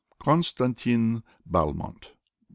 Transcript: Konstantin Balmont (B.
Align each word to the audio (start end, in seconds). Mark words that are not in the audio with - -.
Konstantin 0.17 1.21
Balmont 1.45 2.01
(B. 2.15 2.17